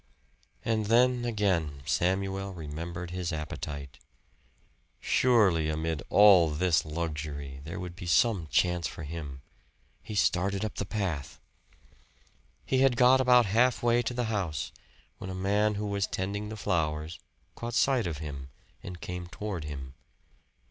And 0.65 0.87
then 0.87 1.25
again 1.25 1.83
Samuel 1.85 2.55
remembered 2.55 3.11
his 3.11 3.31
appetite. 3.31 3.99
Surely 4.99 5.69
amid 5.69 6.01
all 6.09 6.49
this 6.49 6.83
luxury 6.83 7.61
there 7.65 7.79
would 7.79 7.95
be 7.95 8.07
some 8.07 8.47
chance 8.49 8.87
for 8.87 9.03
him! 9.03 9.43
He 10.01 10.15
started 10.15 10.65
up 10.65 10.73
the 10.77 10.87
path! 10.87 11.39
He 12.65 12.79
had 12.79 12.97
got 12.97 13.21
about 13.21 13.45
halfway 13.45 14.01
to 14.01 14.13
the 14.15 14.23
house 14.33 14.71
when 15.19 15.29
a 15.29 15.35
man 15.35 15.75
who 15.75 15.85
was 15.85 16.07
tending 16.07 16.49
the 16.49 16.57
flowers 16.57 17.19
caught 17.53 17.75
sight 17.75 18.07
of 18.07 18.17
him 18.17 18.49
and 18.81 18.99
came 19.01 19.27
toward 19.27 19.65
him. 19.65 19.93